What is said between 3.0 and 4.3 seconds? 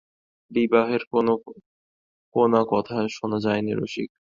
শোনা যায় নি– রসিক।